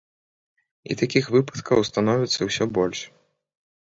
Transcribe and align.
І 0.89 0.95
такіх 1.01 1.29
выпадкаў 1.37 1.85
становіцца 1.93 2.39
ўсё 2.51 2.63
больш. 2.79 2.99